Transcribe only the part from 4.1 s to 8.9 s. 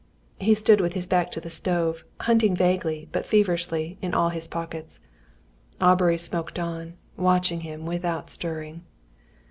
all his pockets. Aubrey smoked on, watching him without stirring.